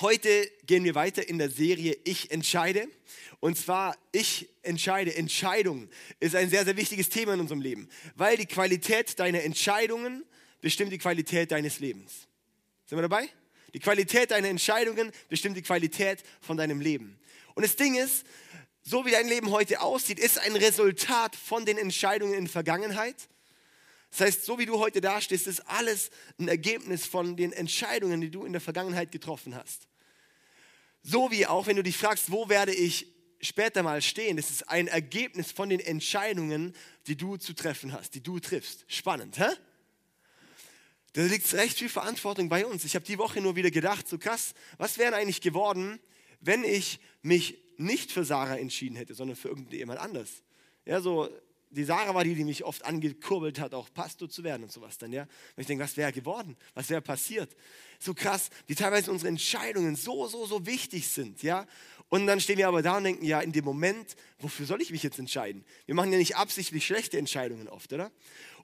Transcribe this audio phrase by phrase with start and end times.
[0.00, 2.86] Heute gehen wir weiter in der Serie Ich entscheide.
[3.40, 5.16] Und zwar, ich entscheide.
[5.16, 5.88] Entscheidung
[6.20, 10.24] ist ein sehr, sehr wichtiges Thema in unserem Leben, weil die Qualität deiner Entscheidungen
[10.60, 12.28] bestimmt die Qualität deines Lebens.
[12.86, 13.28] Sind wir dabei?
[13.74, 17.18] Die Qualität deiner Entscheidungen bestimmt die Qualität von deinem Leben.
[17.54, 18.24] Und das Ding ist,
[18.82, 23.16] so wie dein Leben heute aussieht, ist ein Resultat von den Entscheidungen in der Vergangenheit.
[24.10, 28.30] Das heißt, so wie du heute dastehst, ist alles ein Ergebnis von den Entscheidungen, die
[28.30, 29.87] du in der Vergangenheit getroffen hast.
[31.02, 33.06] So wie auch, wenn du dich fragst, wo werde ich
[33.40, 36.74] später mal stehen, das ist ein Ergebnis von den Entscheidungen,
[37.06, 38.84] die du zu treffen hast, die du triffst.
[38.88, 39.48] Spannend, hä?
[41.14, 42.84] Da liegt recht viel Verantwortung bei uns.
[42.84, 45.98] Ich habe die Woche nur wieder gedacht, so krass, was wäre eigentlich geworden,
[46.40, 50.42] wenn ich mich nicht für Sarah entschieden hätte, sondern für irgendjemand anders?
[50.84, 51.28] Ja, so
[51.70, 54.98] die Sarah war die, die mich oft angekurbelt hat, auch Pastor zu werden und sowas
[54.98, 55.22] dann, ja.
[55.22, 56.56] Und ich denke, was wäre geworden?
[56.74, 57.54] Was wäre passiert?
[57.98, 61.66] So krass, wie teilweise unsere Entscheidungen so, so, so wichtig sind, ja.
[62.08, 64.90] Und dann stehen wir aber da und denken, ja, in dem Moment, wofür soll ich
[64.90, 65.64] mich jetzt entscheiden?
[65.84, 68.10] Wir machen ja nicht absichtlich schlechte Entscheidungen oft, oder?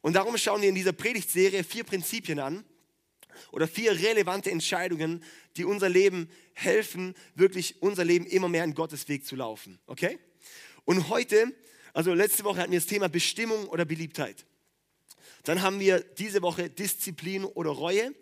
[0.00, 2.64] Und darum schauen wir in dieser Predigtserie vier Prinzipien an
[3.52, 5.22] oder vier relevante Entscheidungen,
[5.56, 10.18] die unser Leben helfen, wirklich unser Leben immer mehr in Gottes Weg zu laufen, okay?
[10.84, 11.54] Und heute
[11.94, 14.44] also letzte Woche hatten wir das Thema Bestimmung oder Beliebtheit.
[15.44, 18.12] Dann haben wir diese Woche Disziplin oder Reue.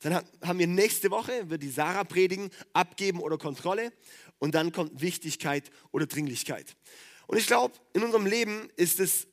[0.00, 3.92] Dann haben wir nächste Woche, wird die Sarah predigen, Abgeben oder Kontrolle.
[4.40, 6.74] Und dann kommt Wichtigkeit oder Dringlichkeit.
[7.28, 9.28] Und ich glaube, in unserem Leben ist es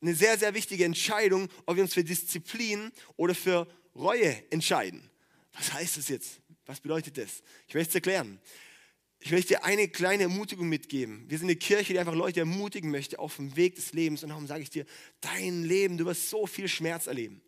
[0.00, 5.10] eine sehr, sehr wichtige Entscheidung, ob wir uns für Disziplin oder für Reue entscheiden.
[5.52, 6.40] Was heißt das jetzt?
[6.64, 7.42] Was bedeutet das?
[7.66, 8.40] Ich möchte es erklären
[9.20, 11.24] ich möchte dir eine kleine Ermutigung mitgeben.
[11.28, 14.22] Wir sind eine Kirche, die einfach Leute ermutigen möchte auf dem Weg des Lebens.
[14.22, 14.86] Und darum sage ich dir,
[15.20, 17.42] dein Leben, du wirst so viel Schmerz erleben.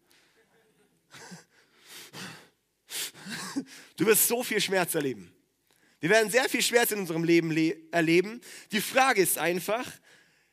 [3.96, 5.32] Du wirst so viel Schmerz erleben.
[6.00, 8.40] Wir werden sehr viel Schmerz in unserem Leben le erleben.
[8.72, 9.86] Die Frage ist einfach,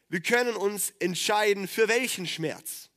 [0.09, 2.89] wir können uns entscheiden, für welchen Schmerz.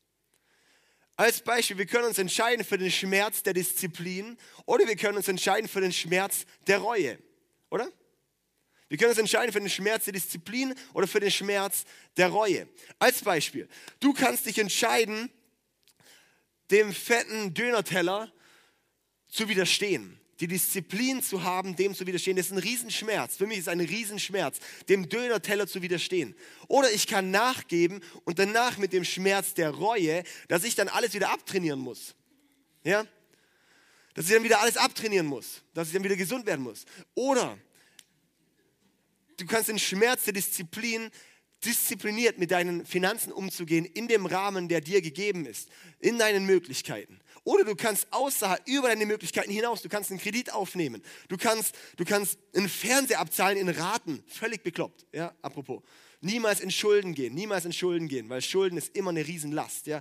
[1.16, 5.28] Als Beispiel, wir können uns entscheiden für den Schmerz der Disziplin oder wir können uns
[5.28, 7.19] entscheiden für den Schmerz der Reue,
[7.70, 7.92] oder?
[8.90, 11.84] Wir können uns entscheiden für den Schmerz der Disziplin oder für den Schmerz
[12.16, 12.68] der Reue.
[12.98, 13.68] Als Beispiel,
[14.00, 15.30] du kannst dich entscheiden,
[16.72, 18.32] dem fetten Dönerteller
[19.28, 20.18] zu widerstehen.
[20.40, 23.36] Die Disziplin zu haben, dem zu widerstehen, das ist ein Riesenschmerz.
[23.36, 24.58] Für mich ist es ein Riesenschmerz,
[24.88, 26.34] dem Dönerteller zu widerstehen.
[26.66, 31.14] Oder ich kann nachgeben und danach mit dem Schmerz der Reue, dass ich dann alles
[31.14, 32.16] wieder abtrainieren muss.
[32.82, 33.06] Ja?
[34.14, 35.62] Dass ich dann wieder alles abtrainieren muss.
[35.74, 36.86] Dass ich dann wieder gesund werden muss.
[37.14, 37.56] Oder
[39.40, 41.10] du kannst den Schmerz der Disziplin
[41.64, 45.68] diszipliniert mit deinen Finanzen umzugehen in dem Rahmen, der dir gegeben ist,
[45.98, 47.20] in deinen Möglichkeiten.
[47.44, 51.74] Oder du kannst außerhalb, über deine Möglichkeiten hinaus, du kannst einen Kredit aufnehmen, du kannst,
[51.96, 55.82] du kannst einen Fernseher abzahlen in Raten, völlig bekloppt, ja, apropos.
[56.22, 60.00] Niemals in Schulden gehen, niemals in Schulden gehen, weil Schulden ist immer eine Riesenlast, ja.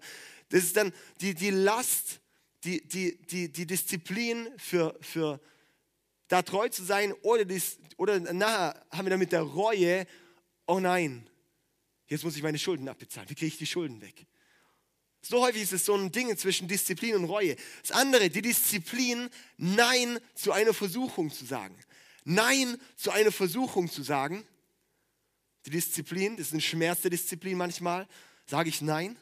[0.50, 2.20] Das ist dann die, die Last,
[2.64, 5.40] die, die, die, die Disziplin für, für,
[6.30, 10.08] da treu zu sein oder, dies, oder nachher haben wir damit der Reue,
[10.68, 11.28] oh nein,
[12.08, 13.30] jetzt muss ich meine Schulden abbezahlen.
[13.30, 14.26] Wie kriege ich die Schulden weg?
[15.22, 17.58] So häufig ist es so ein Ding zwischen Disziplin und Reue.
[17.82, 21.76] Das andere, die Disziplin, Nein zu einer Versuchung zu sagen.
[22.24, 24.46] Nein zu einer Versuchung zu sagen.
[25.66, 28.08] Die Disziplin, das ist ein Schmerz der Disziplin manchmal.
[28.46, 29.18] Sage ich Nein?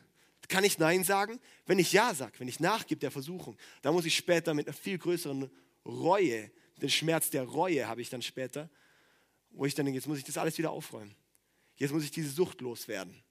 [0.49, 1.39] Kann ich Nein sagen?
[1.65, 4.77] Wenn ich Ja sage, wenn ich nachgebe der Versuchung, dann muss ich später mit einer
[4.77, 5.49] viel größeren
[5.85, 8.69] Reue den Schmerz der Reue habe ich dann später,
[9.51, 11.15] wo ich dann denke, jetzt muss ich das alles wieder aufräumen.
[11.75, 13.23] Jetzt muss ich diese Sucht loswerden.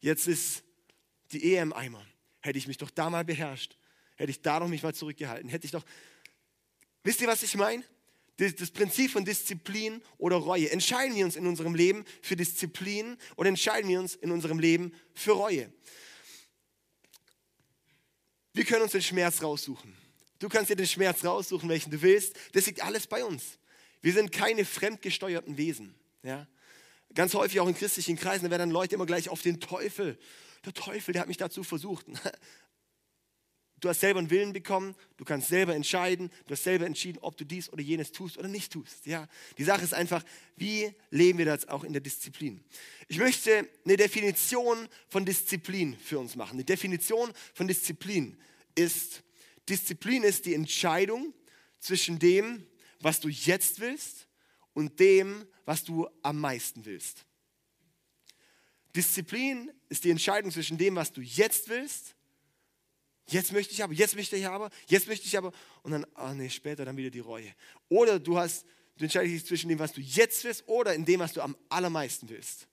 [0.00, 0.64] Jetzt ist
[1.32, 2.04] die Ehe im Eimer.
[2.40, 3.76] Hätte ich mich doch da mal beherrscht,
[4.16, 5.84] hätte ich da noch mich mal zurückgehalten, hätte ich doch.
[7.02, 7.84] Wisst ihr, was ich meine?
[8.36, 10.70] Das, das Prinzip von Disziplin oder Reue.
[10.70, 14.92] Entscheiden wir uns in unserem Leben für Disziplin oder entscheiden wir uns in unserem Leben
[15.14, 15.72] für Reue?
[18.52, 19.97] Wir können uns den Schmerz raussuchen.
[20.38, 22.34] Du kannst dir den Schmerz raussuchen, welchen du willst.
[22.52, 23.58] Das liegt alles bei uns.
[24.00, 25.94] Wir sind keine fremdgesteuerten Wesen.
[26.22, 26.46] Ja?
[27.14, 30.18] Ganz häufig auch in christlichen Kreisen, da werden Leute immer gleich auf den Teufel.
[30.64, 32.06] Der Teufel, der hat mich dazu versucht.
[33.80, 37.36] Du hast selber einen Willen bekommen, du kannst selber entscheiden, du hast selber entschieden, ob
[37.36, 39.06] du dies oder jenes tust oder nicht tust.
[39.06, 39.28] Ja?
[39.56, 40.24] Die Sache ist einfach,
[40.56, 42.64] wie leben wir das auch in der Disziplin?
[43.06, 46.54] Ich möchte eine Definition von Disziplin für uns machen.
[46.54, 48.36] Eine Definition von Disziplin
[48.74, 49.22] ist,
[49.68, 51.34] Disziplin ist die Entscheidung
[51.78, 52.66] zwischen dem,
[53.00, 54.28] was du jetzt willst
[54.72, 57.24] und dem, was du am meisten willst.
[58.96, 62.16] Disziplin ist die Entscheidung zwischen dem, was du jetzt willst,
[63.30, 65.52] Jetzt möchte ich aber, jetzt möchte ich aber, jetzt möchte ich aber.
[65.82, 67.54] Und dann, ah nee, später dann wieder die Reue.
[67.90, 68.64] Oder du hast,
[68.96, 71.54] du entscheidest dich zwischen dem, was du jetzt willst, oder in dem, was du am
[71.68, 72.68] allermeisten willst.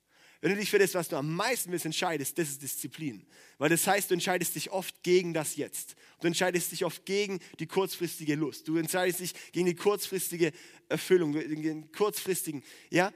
[0.45, 3.25] Wenn du dich für das, was du am meisten willst, entscheidest, das ist Disziplin.
[3.57, 5.95] Weil das heißt, du entscheidest dich oft gegen das Jetzt.
[6.21, 8.67] Du entscheidest dich oft gegen die kurzfristige Lust.
[8.67, 10.51] Du entscheidest dich gegen die kurzfristige
[10.87, 12.61] Erfüllung, den kurzfristigen,
[12.91, 13.11] ja.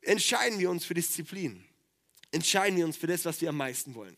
[0.00, 1.62] Entscheiden wir uns für Disziplin.
[2.30, 4.16] Entscheiden wir uns für das, was wir am meisten wollen.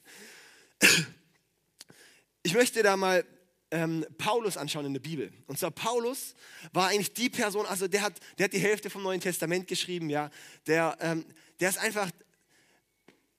[2.45, 3.27] Ich möchte da mal
[3.71, 5.33] ähm, Paulus anschauen in der Bibel.
[5.47, 6.35] Und zwar Paulus
[6.73, 10.09] war eigentlich die Person, also der hat, der hat die Hälfte vom Neuen Testament geschrieben,
[10.09, 10.31] ja.
[10.67, 11.25] Der, ähm,
[11.61, 12.11] der ist einfach,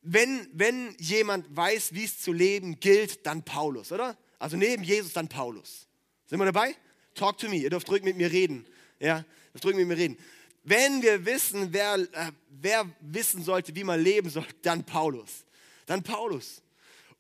[0.02, 4.18] wenn, wenn jemand weiß, wie es zu leben gilt, dann Paulus, oder?
[4.40, 5.88] Also neben Jesus dann Paulus.
[6.28, 6.76] Sind wir dabei?
[7.16, 7.58] Talk to me.
[7.58, 8.66] Ihr dürft ruhig mit mir reden.
[9.00, 10.18] Ja, dürft ruhig mit mir reden.
[10.64, 15.46] Wenn wir wissen, wer, äh, wer wissen sollte, wie man leben soll, dann Paulus.
[15.86, 16.62] Dann Paulus.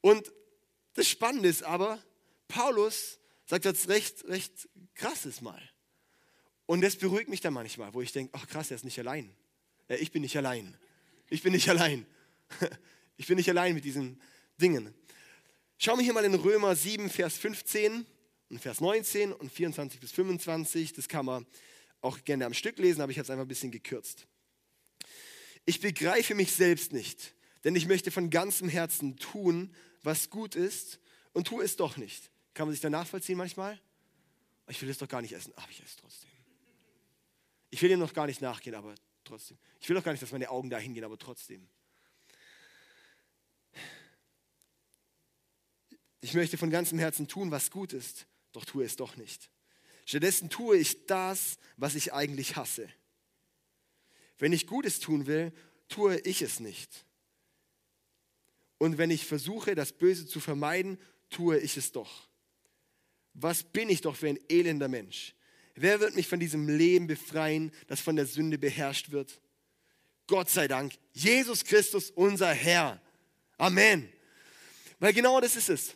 [0.01, 0.31] Und
[0.93, 1.99] das Spannende ist aber,
[2.47, 5.61] Paulus sagt jetzt recht, recht krasses Mal.
[6.65, 9.33] Und das beruhigt mich dann manchmal, wo ich denke, ach krass, er ist nicht allein.
[9.87, 10.77] Ja, ich bin nicht allein.
[11.29, 12.05] Ich bin nicht allein.
[13.19, 14.21] Ich bin nicht allein mit diesen
[14.61, 14.93] Dingen.
[15.79, 18.05] Schauen wir hier mal in Römer 7, Vers 15
[18.49, 20.93] und Vers 19 und 24 bis 25.
[20.93, 21.47] Das kann man
[22.01, 24.27] auch gerne am Stück lesen, aber ich habe es einfach ein bisschen gekürzt.
[25.65, 27.33] Ich begreife mich selbst nicht,
[27.63, 29.73] denn ich möchte von ganzem Herzen tun,
[30.03, 30.99] was gut ist
[31.33, 32.29] und tue es doch nicht.
[32.57, 33.79] Kann man sich da nachvollziehen manchmal?
[34.67, 36.31] Ich will es doch gar nicht essen, aber ich esse trotzdem.
[37.69, 39.59] Ich will dem noch gar nicht nachgehen, aber trotzdem.
[39.79, 41.69] Ich will doch gar nicht, dass meine Augen dahin gehen, aber trotzdem.
[46.19, 49.51] Ich möchte von ganzem Herzen tun, was gut ist, doch tue es doch nicht.
[50.07, 52.89] Stattdessen tue ich das, was ich eigentlich hasse.
[54.39, 55.53] Wenn ich Gutes tun will,
[55.89, 57.05] tue ich es nicht.
[58.79, 60.99] Und wenn ich versuche, das Böse zu vermeiden,
[61.29, 62.26] tue ich es doch.
[63.39, 65.35] Was bin ich doch für ein elender Mensch?
[65.75, 69.39] Wer wird mich von diesem Leben befreien, das von der Sünde beherrscht wird?
[70.25, 72.99] Gott sei Dank, Jesus Christus, unser Herr.
[73.57, 74.11] Amen.
[74.99, 75.93] Weil genau das ist es.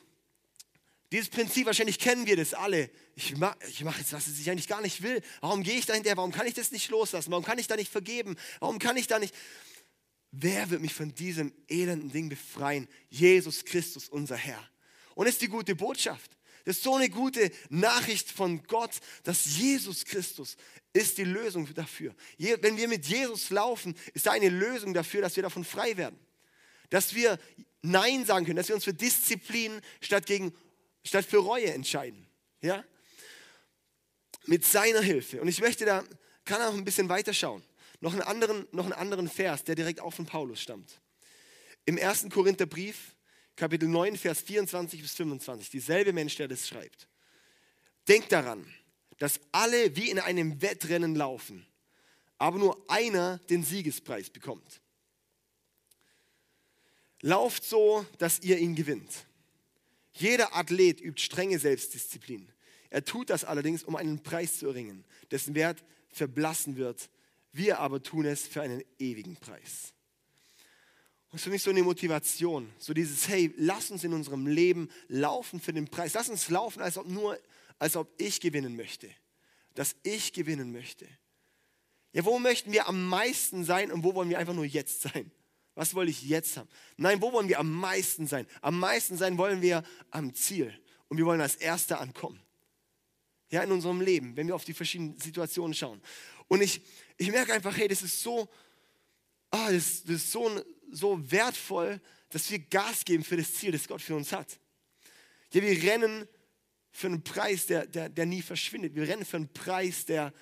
[1.12, 2.92] Dieses Prinzip, wahrscheinlich kennen wir das alle.
[3.16, 5.22] Ich mache ich mach jetzt, was ich eigentlich gar nicht will.
[5.42, 6.18] Warum gehe ich da hinterher?
[6.18, 7.32] Warum kann ich das nicht loslassen?
[7.32, 8.38] Warum kann ich da nicht vergeben?
[8.60, 9.34] Warum kann ich da nicht...
[10.30, 12.88] Wer wird mich von diesem elenden Ding befreien?
[13.10, 14.64] Jesus Christus, unser Herr.
[15.16, 16.38] Und ist die gute Botschaft.
[16.66, 20.58] Das ist so eine gute Nachricht von Gott, dass Jesus Christus
[20.94, 22.14] ist die Lösung dafür.
[22.38, 26.20] Wenn wir mit Jesus laufen, ist da eine Lösung dafür, dass wir davon frei werden.
[26.90, 27.40] Dass wir
[27.82, 30.54] Nein sagen können, dass wir uns für Disziplin statt gegen
[31.04, 32.28] statt für Reue entscheiden.
[32.62, 32.84] Ja?
[34.46, 35.42] Mit seiner Hilfe.
[35.42, 36.04] Und ich möchte da,
[36.46, 37.64] kann auch ein bisschen weiter schauen.
[38.00, 41.00] Noch einen anderen, noch einen anderen Vers, der direkt auch von Paulus stammt.
[41.86, 42.28] Im 1.
[42.32, 43.16] Korintherbrief,
[43.56, 47.08] Kapitel 9, Vers 24 bis 25, dieselbe Mensch, der das schreibt.
[48.08, 48.66] Denkt daran,
[49.18, 51.66] dass alle wie in einem Wettrennen laufen,
[52.38, 54.82] aber nur einer den Siegespreis bekommt.
[57.22, 59.28] Lauft so, dass ihr ihn gewinnt.
[60.14, 62.52] Jeder Athlet übt strenge Selbstdisziplin.
[62.90, 67.10] Er tut das allerdings, um einen Preis zu erringen, dessen Wert verblassen wird.
[67.54, 69.94] Wir aber tun es für einen ewigen Preis.
[71.34, 75.62] Ist für mich so eine Motivation, so dieses, hey, lass uns in unserem Leben laufen
[75.62, 76.14] für den Preis.
[76.14, 77.40] Lass uns laufen, als ob nur,
[77.80, 79.10] als ob ich gewinnen möchte.
[79.74, 81.08] Dass ich gewinnen möchte.
[82.12, 85.32] Ja, wo möchten wir am meisten sein und wo wollen wir einfach nur jetzt sein?
[85.76, 86.68] Was will ich jetzt haben?
[86.98, 88.46] Nein, wo wollen wir am meisten sein?
[88.62, 90.78] Am meisten sein wollen wir am Ziel.
[91.08, 92.42] Und wir wollen als Erster ankommen.
[93.52, 96.02] Ja, in unserem Leben, wenn wir auf die verschiedenen Situationen schauen.
[96.50, 96.82] Und ich,
[97.18, 98.50] ich merke einfach, hey, das ist so,
[99.50, 100.62] ah, das, das ist so,
[100.92, 104.60] so wertvoll, dass wir Gas geben für das Ziel, das Gott für uns hat.
[105.54, 106.28] Ja, wir rennen
[106.92, 108.96] für einen Preis, der, der, der nie verschwindet.
[108.96, 110.34] Wir rennen für einen Preis, der,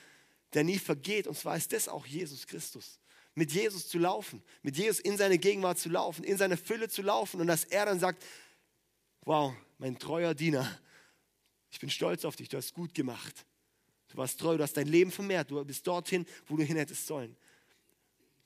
[0.54, 1.28] der nie vergeht.
[1.28, 3.00] Und zwar ist das auch Jesus Christus
[3.40, 7.02] mit Jesus zu laufen, mit Jesus in seine Gegenwart zu laufen, in seine Fülle zu
[7.02, 8.24] laufen und dass er dann sagt,
[9.22, 10.80] wow, mein treuer Diener,
[11.72, 13.46] ich bin stolz auf dich, du hast gut gemacht.
[14.10, 17.08] Du warst treu, du hast dein Leben vermehrt, du bist dorthin, wo du hin hättest
[17.08, 17.38] sollen.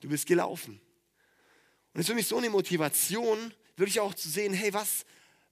[0.02, 0.80] Du bist gelaufen.
[1.94, 5.06] Und es ist für mich so eine Motivation, wirklich auch zu sehen, hey, was,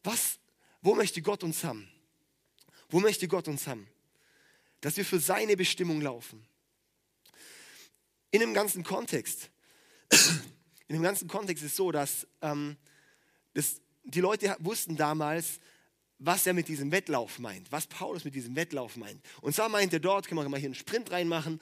[0.04, 0.40] was,
[0.82, 1.88] wo möchte Gott uns haben?
[2.90, 3.88] Wo möchte Gott uns haben?
[4.82, 6.46] Dass wir für seine Bestimmung laufen
[8.32, 9.50] in dem ganzen Kontext,
[10.88, 12.78] in dem ganzen Kontext ist es so, dass, ähm,
[13.54, 15.60] dass die Leute wussten damals,
[16.24, 19.20] was er mit diesem Wettlauf meint, was Paulus mit diesem Wettlauf meint.
[19.42, 21.60] Und zwar meint er dort, können wir mal hier einen Sprint reinmachen,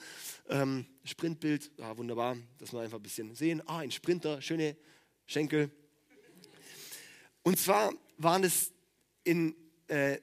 [0.50, 4.76] ähm, Sprintbild, ah, wunderbar, dass wir einfach ein bisschen sehen, ah, ein Sprinter, schöne
[5.26, 5.70] Schenkel.
[7.42, 8.72] Und zwar waren es
[9.24, 9.56] in,
[9.88, 10.18] äh,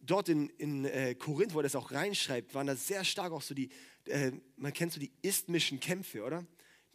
[0.00, 3.42] dort in, in äh, Korinth, wo er das auch reinschreibt, waren da sehr stark auch
[3.42, 3.70] so die,
[4.08, 6.44] äh, man kennt so die isthmischen Kämpfe, oder?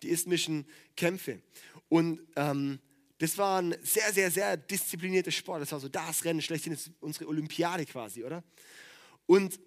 [0.03, 1.41] Die isthmischen Kämpfe.
[1.89, 2.79] Und ähm,
[3.18, 5.62] das war ein sehr, sehr, sehr disziplinierter Sport.
[5.62, 8.44] Das war so das Rennen schlechthin, ist unsere Olympiade quasi, oder?
[9.26, 9.60] Und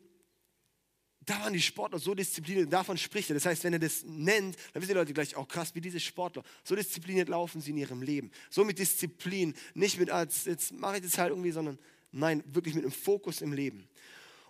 [1.20, 3.34] da waren die Sportler so diszipliniert, davon spricht er.
[3.34, 6.00] Das heißt, wenn er das nennt, dann wissen die Leute gleich auch krass, wie diese
[6.00, 6.42] Sportler.
[6.64, 8.30] So diszipliniert laufen sie in ihrem Leben.
[8.48, 11.78] So mit Disziplin, nicht mit, als jetzt mache ich das halt irgendwie, sondern
[12.10, 13.88] nein, wirklich mit einem Fokus im Leben.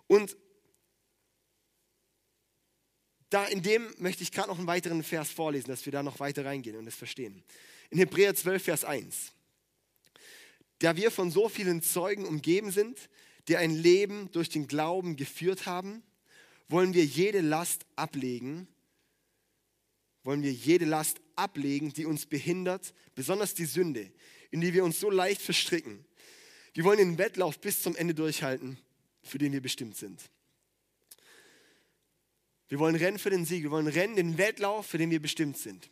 [0.07, 0.35] Und
[3.29, 6.19] da in dem möchte ich gerade noch einen weiteren Vers vorlesen, dass wir da noch
[6.19, 7.43] weiter reingehen und das verstehen.
[7.91, 9.33] In Hebräer 12, Vers 1.
[10.79, 12.97] Da wir von so vielen Zeugen umgeben sind,
[13.47, 16.01] die ein Leben durch den Glauben geführt haben,
[16.69, 18.67] wollen wir jede Last ablegen,
[20.23, 24.09] wollen wir jede Last ablegen, die uns behindert, besonders die Sünde,
[24.51, 26.05] in die wir uns so leicht verstricken.
[26.73, 28.77] Wir wollen den Wettlauf bis zum Ende durchhalten,
[29.21, 30.21] für den wir bestimmt sind.
[32.69, 35.57] Wir wollen rennen für den Sieg, wir wollen rennen den Wettlauf, für den wir bestimmt
[35.57, 35.89] sind.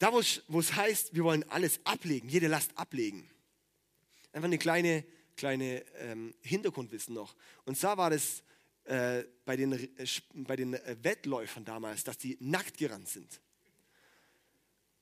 [0.00, 3.30] Da, wo es heißt, wir wollen alles ablegen, jede Last ablegen.
[4.32, 5.04] Einfach eine kleine
[5.40, 7.34] kleine ähm, Hintergrundwissen noch.
[7.64, 8.42] Und zwar war das
[8.84, 13.40] äh, bei den, äh, bei den äh, Wettläufern damals, dass die nackt gerannt sind.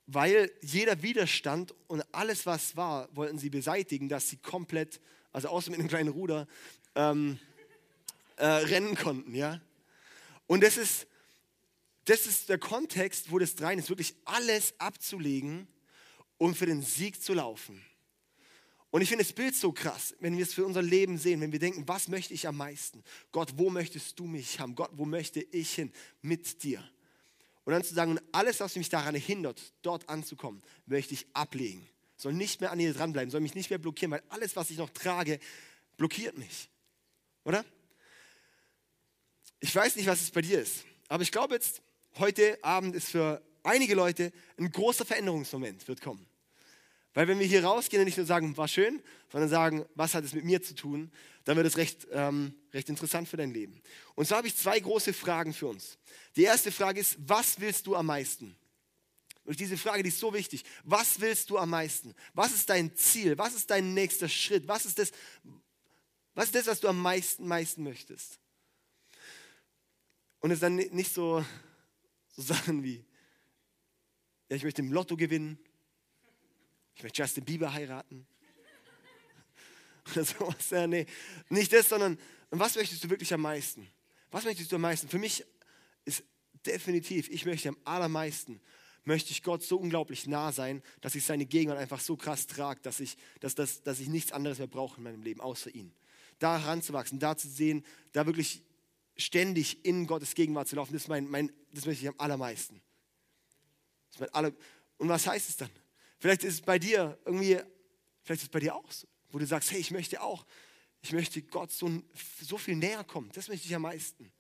[0.07, 5.01] Weil jeder Widerstand und alles, was war, wollten sie beseitigen, dass sie komplett,
[5.33, 6.47] also außer mit einem kleinen Ruder,
[6.95, 7.41] ähm,
[8.37, 9.35] äh, rennen konnten.
[9.35, 9.61] Ja?
[10.47, 11.09] Und das ist,
[12.09, 15.69] das ist der Kontext, wo das rein ist, wirklich alles abzulegen,
[16.39, 17.83] um für den Sieg zu laufen.
[18.91, 21.53] Und ich finde das Bild so krass, wenn wir es für unser Leben sehen, wenn
[21.53, 23.05] wir denken, was möchte ich am meisten?
[23.33, 24.75] Gott, wo möchtest du mich haben?
[24.75, 26.83] Gott, wo möchte ich hin mit dir?
[27.65, 31.87] Und dann zu sagen, alles, was mich daran hindert, dort anzukommen, möchte ich ablegen.
[32.17, 34.79] Soll nicht mehr an dir dranbleiben, soll mich nicht mehr blockieren, weil alles, was ich
[34.79, 35.39] noch trage,
[35.99, 36.71] blockiert mich.
[37.45, 37.67] Oder?
[39.61, 41.83] Ich weiß nicht, was es bei dir ist, aber ich glaube jetzt,
[42.19, 46.27] heute Abend ist für einige Leute ein großer Veränderungsmoment, wird kommen.
[47.15, 50.25] Weil wenn wir hier rausgehen und nicht nur sagen, war schön, sondern sagen, was hat
[50.25, 51.11] es mit mir zu tun,
[51.45, 53.81] dann wird es recht, ähm, recht interessant für dein Leben.
[54.15, 55.99] Und so habe ich zwei große Fragen für uns.
[56.37, 58.57] Die erste Frage ist, was willst du am meisten?
[59.45, 60.63] Und diese Frage, die ist so wichtig.
[60.85, 62.15] Was willst du am meisten?
[62.35, 63.39] Was ist dein Ziel?
[63.39, 64.69] Was ist dein nächster Schritt?
[64.69, 65.11] Was ist das,
[66.35, 68.39] was, ist das, was du am meisten, meisten möchtest?
[70.41, 71.43] Und es dann nicht so,
[72.39, 73.05] so Sachen wie,
[74.49, 75.59] ja, ich möchte im Lotto gewinnen
[76.99, 78.27] ich möchte Justin Bieber heiraten.
[80.11, 80.71] Oder sowas.
[80.71, 81.07] Ja, nee,
[81.49, 82.19] nicht das, sondern
[82.51, 83.87] was möchtest du wirklich am meisten?
[84.33, 85.09] Was möchtest du am meisten?
[85.09, 85.45] Für mich
[86.05, 86.25] ist
[86.67, 88.61] definitiv, ich möchte am allermeisten,
[89.05, 92.81] möchte ich Gott so unglaublich nah sein, dass ich seine Gegenwart einfach so krass trage,
[92.83, 95.95] dass ich, dass, dass, dass ich nichts anderes mehr brauche in meinem Leben, außer ihn.
[96.41, 98.65] Da ranzuwachsen, da zu sehen, da wirklich
[99.19, 102.81] ständig in Gottes Gegenwart zu laufen, das, mein, mein, das möchte ich am allermeisten.
[104.11, 104.53] Das mein aller,
[104.97, 105.71] und was heißt es dann?
[106.19, 107.59] Vielleicht ist es bei dir irgendwie,
[108.23, 110.47] vielleicht ist es bei dir auch so, wo du sagst, hey, ich möchte auch,
[111.03, 112.03] ich möchte Gott so,
[112.41, 113.31] so viel näher kommen.
[113.33, 114.33] Das möchte ich am meisten.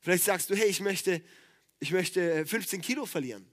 [0.00, 1.22] Vielleicht sagst du, hey, ich möchte,
[1.78, 3.46] ich möchte 15 Kilo verlieren.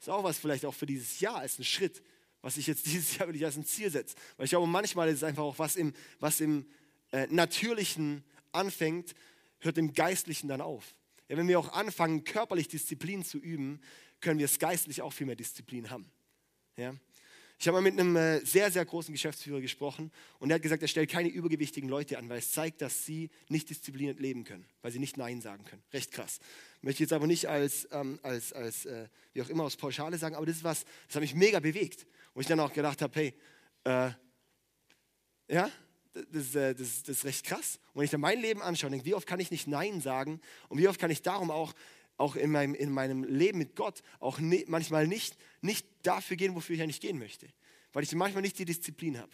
[0.00, 2.02] Ist auch was vielleicht auch für dieses Jahr als ein Schritt,
[2.42, 4.16] was ich jetzt dieses Jahr wirklich als ein Ziel setze.
[4.36, 6.66] Weil ich glaube, manchmal ist es einfach auch was im, was im
[7.12, 9.14] äh, Natürlichen anfängt,
[9.60, 10.94] hört im Geistlichen dann auf.
[11.28, 13.80] Ja, wenn wir auch anfangen, körperlich Disziplin zu üben,
[14.20, 16.10] können wir es geistlich auch viel mehr Disziplin haben.
[16.76, 16.94] Ja?
[17.60, 20.80] Ich habe mal mit einem äh, sehr, sehr großen Geschäftsführer gesprochen und er hat gesagt,
[20.80, 24.64] er stellt keine übergewichtigen Leute an, weil es zeigt, dass sie nicht diszipliniert leben können,
[24.80, 25.82] weil sie nicht Nein sagen können.
[25.92, 26.38] Recht krass.
[26.82, 30.18] Möchte ich jetzt aber nicht als, ähm, als, als äh, wie auch immer, aus Pauschale
[30.18, 32.06] sagen, aber das ist was, das hat mich mega bewegt.
[32.32, 33.34] Wo ich dann auch gedacht habe, hey,
[33.82, 34.10] äh,
[35.52, 35.68] ja,
[36.32, 37.78] das, äh, das, das, ist recht krass.
[37.92, 40.40] Und wenn ich dann mein Leben anschaue, denke, wie oft kann ich nicht Nein sagen
[40.68, 41.74] und wie oft kann ich darum auch
[42.18, 46.54] auch in meinem, in meinem Leben mit Gott auch ne, manchmal nicht, nicht dafür gehen,
[46.54, 47.48] wofür ich eigentlich gehen möchte,
[47.92, 49.32] weil ich manchmal nicht die Disziplin habe.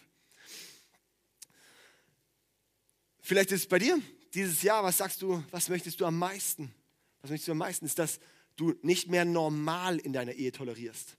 [3.21, 3.99] Vielleicht ist es bei dir
[4.35, 6.73] dieses Jahr, was sagst du, was möchtest du am meisten?
[7.21, 7.85] Was möchtest du am meisten?
[7.85, 8.19] Ist, dass
[8.55, 11.17] du nicht mehr normal in deiner Ehe tolerierst.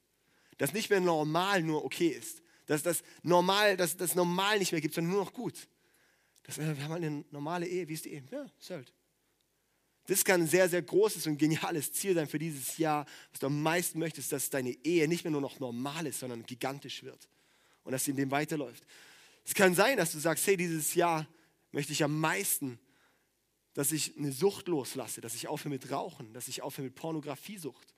[0.59, 2.43] Dass nicht mehr normal nur okay ist.
[2.67, 5.69] Dass das normal, dass das normal nicht mehr gibt, sondern nur noch gut.
[6.43, 7.89] Das, wir haben eine normale Ehe.
[7.89, 8.25] Wie ist die Ehe?
[8.31, 8.93] Ja, ist halt.
[10.07, 13.47] Das kann ein sehr, sehr großes und geniales Ziel sein für dieses Jahr, was du
[13.47, 17.29] am meisten möchtest, dass deine Ehe nicht mehr nur noch normal ist, sondern gigantisch wird
[17.83, 18.87] und dass sie in dem weiterläuft.
[19.45, 21.27] Es kann sein, dass du sagst, hey, dieses Jahr
[21.73, 22.79] möchte ich am meisten,
[23.75, 27.95] dass ich eine Sucht loslasse, dass ich aufhöre mit Rauchen, dass ich aufhöre mit Pornografiesucht,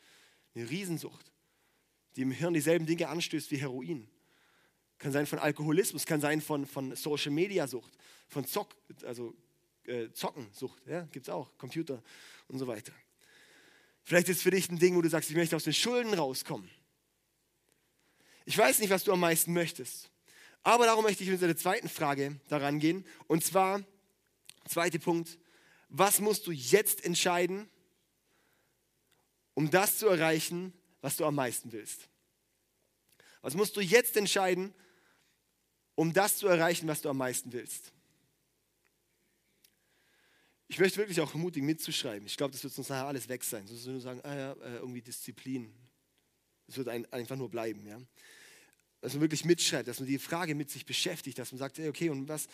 [0.54, 1.32] eine Riesensucht,
[2.16, 4.08] die im Hirn dieselben Dinge anstößt wie Heroin.
[4.98, 7.92] Kann sein von Alkoholismus, kann sein von, von Social Media Sucht,
[8.28, 8.74] von Zock,
[9.04, 9.34] also
[9.86, 12.02] äh, Zockensucht, ja, gibt es auch, Computer
[12.48, 12.92] und so weiter.
[14.02, 16.68] Vielleicht ist für dich ein Ding, wo du sagst, ich möchte aus den Schulden rauskommen.
[18.44, 20.10] Ich weiß nicht, was du am meisten möchtest.
[20.62, 23.04] Aber darum möchte ich mit der zweiten Frage daran gehen.
[23.26, 23.84] Und zwar,
[24.66, 25.38] zweiter Punkt,
[25.88, 27.68] was musst du jetzt entscheiden,
[29.54, 32.08] um das zu erreichen, was du am meisten willst?
[33.42, 34.74] Was musst du jetzt entscheiden,
[35.98, 37.92] um das zu erreichen, was du am meisten willst?
[40.68, 42.24] Ich möchte wirklich auch ermutigen, mitzuschreiben.
[42.24, 43.66] Ich glaube, das wird uns nachher alles weg sein.
[43.66, 45.74] Sonst nur sagen, ah ja, äh, irgendwie Disziplin.
[46.68, 47.84] Es wird einfach nur bleiben.
[47.84, 48.00] Ja?
[49.00, 52.10] Dass man wirklich mitschreibt, dass man die Frage mit sich beschäftigt, dass man sagt, okay,
[52.10, 52.46] und was,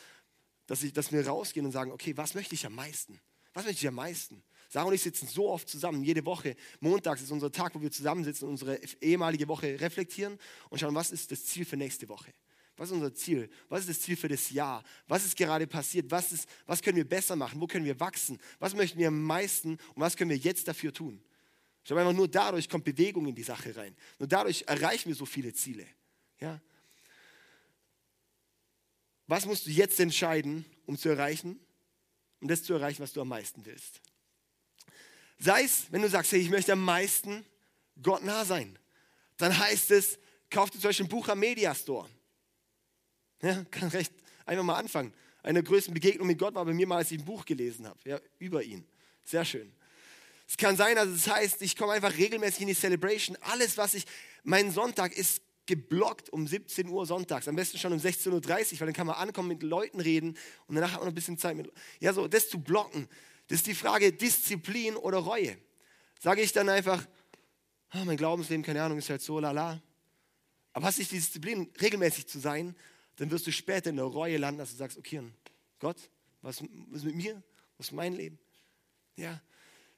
[0.65, 3.21] dass, ich, dass wir rausgehen und sagen, okay, was möchte ich am meisten?
[3.53, 4.43] Was möchte ich am meisten?
[4.71, 6.57] Sarah und ich sitzen so oft zusammen, jede Woche.
[6.81, 10.39] Montags ist unser Tag, wo wir zusammensitzen unsere ehemalige Woche reflektieren
[10.71, 12.33] und schauen, was ist das Ziel für nächste Woche?
[12.77, 13.49] Was ist unser Ziel?
[13.69, 14.83] Was ist das Ziel für das Jahr?
[15.07, 16.11] Was ist gerade passiert?
[16.11, 17.61] Was, ist, was können wir besser machen?
[17.61, 18.39] Wo können wir wachsen?
[18.59, 21.23] Was möchten wir am meisten und was können wir jetzt dafür tun?
[21.83, 23.95] Ich glaube einfach, nur dadurch kommt Bewegung in die Sache rein.
[24.19, 25.87] Nur dadurch erreichen wir so viele Ziele.
[26.41, 26.61] Ja?
[29.27, 31.61] Was musst du jetzt entscheiden, um zu erreichen,
[32.41, 34.01] um das zu erreichen, was du am meisten willst?
[35.39, 37.45] Sei es, wenn du sagst, hey, ich möchte am meisten
[38.03, 38.79] Gott nah sein,
[39.37, 40.19] dann heißt es,
[40.51, 42.09] kauf dir zum Beispiel ein Buch am Media Store.
[43.45, 44.11] Ja, kann recht
[44.47, 45.13] einfach mal anfangen.
[45.43, 47.87] Eine der größten Begegnungen mit Gott war bei mir mal, als ich ein Buch gelesen
[47.87, 48.87] habe, ja, über ihn.
[49.23, 49.71] Sehr schön.
[50.49, 53.37] Es kann sein, also das heißt, ich komme einfach regelmäßig in die Celebration.
[53.43, 54.07] Alles, was ich,
[54.45, 58.87] mein Sonntag ist geblockt um 17 Uhr sonntags, am besten schon um 16.30 Uhr, weil
[58.87, 61.55] dann kann man ankommen, mit Leuten reden und danach hat man noch ein bisschen Zeit
[61.57, 61.71] mit.
[62.01, 63.09] Ja, so, das zu blocken,
[63.49, 65.59] das ist die Frage Disziplin oder Reue.
[66.19, 67.07] Sage ich dann einfach,
[67.95, 69.83] oh, mein Glaubensleben, keine Ahnung, ist halt so, lala.
[70.73, 72.75] Aber hast du die Disziplin, regelmäßig zu sein,
[73.17, 75.23] dann wirst du später in der Reue landen, dass du sagst, okay,
[75.79, 75.97] Gott,
[76.43, 77.43] was ist mit mir?
[77.79, 78.39] Was ist mein Leben?
[79.17, 79.41] Ja,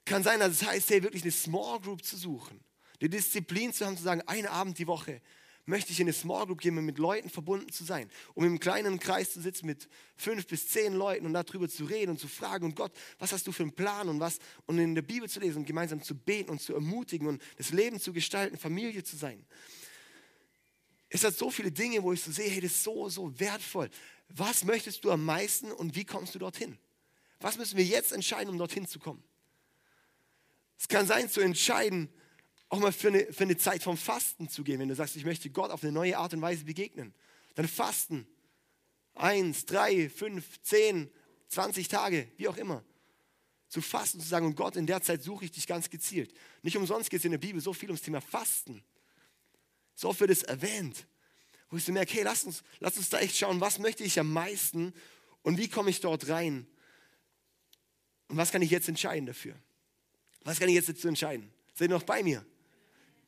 [0.05, 2.61] kann sein, dass es heißt, hey, wirklich eine Small Group zu suchen,
[3.01, 5.21] die Disziplin zu haben, zu sagen, einen Abend die Woche
[5.67, 8.61] möchte ich in eine Small Group gehen, um mit Leuten verbunden zu sein, um im
[8.61, 12.29] kleinen Kreis zu sitzen mit fünf bis zehn Leuten und darüber zu reden und zu
[12.29, 15.29] fragen, und Gott, was hast du für einen Plan und was, und in der Bibel
[15.29, 19.03] zu lesen und gemeinsam zu beten und zu ermutigen und das Leben zu gestalten, Familie
[19.03, 19.45] zu sein.
[21.09, 23.89] Es hat so viele Dinge, wo ich so sehe, hey, das ist so, so wertvoll.
[24.29, 26.77] Was möchtest du am meisten und wie kommst du dorthin?
[27.41, 29.23] Was müssen wir jetzt entscheiden, um dorthin zu kommen?
[30.79, 32.09] Es kann sein, zu entscheiden,
[32.69, 34.81] auch mal für eine, für eine Zeit vom Fasten zu gehen.
[34.81, 37.15] Wenn du sagst, ich möchte Gott auf eine neue Art und Weise begegnen,
[37.55, 38.27] dann fasten.
[39.15, 41.09] Eins, drei, fünf, zehn,
[41.49, 42.85] zwanzig Tage, wie auch immer.
[43.69, 46.35] Zu fasten, zu sagen, und Gott, in der Zeit suche ich dich ganz gezielt.
[46.63, 48.83] Nicht umsonst geht es in der Bibel so viel ums Thema Fasten.
[49.97, 51.07] So oft wird es erwähnt.
[51.71, 54.21] Wo ich so merke, hey, lass uns, lass uns da echt schauen, was möchte ich
[54.21, 54.95] am meisten
[55.43, 56.67] und wie komme ich dort rein?
[58.29, 59.57] Und was kann ich jetzt entscheiden dafür?
[60.45, 61.51] Was kann ich jetzt dazu entscheiden?
[61.75, 62.45] Seid ihr noch bei mir?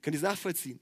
[0.02, 0.78] Könnt ihr es nachvollziehen?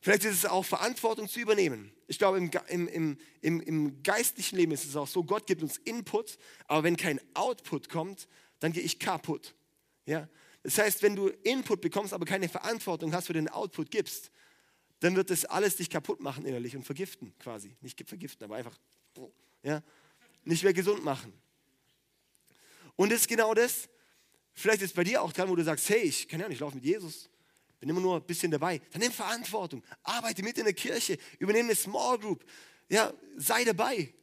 [0.00, 1.92] Vielleicht ist es auch Verantwortung zu übernehmen.
[2.08, 2.50] Ich glaube, im,
[2.88, 6.96] im, im, im geistlichen Leben ist es auch so, Gott gibt uns Input, aber wenn
[6.96, 8.26] kein Output kommt,
[8.58, 9.54] dann gehe ich kaputt.
[10.04, 10.28] Ja?
[10.64, 14.32] Das heißt, wenn du Input bekommst, aber keine Verantwortung hast für den Output gibst,
[15.02, 17.74] dann wird das alles dich kaputt machen innerlich und vergiften quasi.
[17.80, 18.78] Nicht vergiften, aber einfach
[19.64, 19.82] ja,
[20.44, 21.32] nicht mehr gesund machen.
[22.94, 23.88] Und das ist genau das.
[24.54, 26.76] Vielleicht ist bei dir auch dran, wo du sagst, hey, ich kann ja nicht laufen
[26.76, 27.28] mit Jesus.
[27.80, 28.80] Bin immer nur ein bisschen dabei.
[28.92, 29.82] Dann nimm Verantwortung.
[30.04, 31.18] Arbeite mit in der Kirche.
[31.40, 32.44] Übernehme eine Small Group.
[32.88, 34.14] Ja, sei dabei.